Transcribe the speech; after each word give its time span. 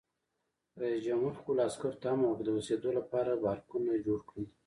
رئیس 0.81 0.99
جمهور 1.07 1.33
خپلو 1.39 1.59
عسکرو 1.67 1.99
ته 2.01 2.07
امر 2.13 2.25
وکړ؛ 2.29 2.41
د 2.45 2.49
اوسېدو 2.57 2.89
لپاره 2.99 3.41
بارکونه 3.45 3.91
جوړ 4.05 4.19
کړئ! 4.29 4.45